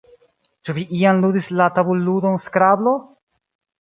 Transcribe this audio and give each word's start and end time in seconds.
Ĉu 0.69 0.73
vi 0.77 0.85
iam 1.01 1.21
ludis 1.25 1.49
la 1.59 1.67
tabulludon 1.77 2.41
Skrablo? 2.47 2.95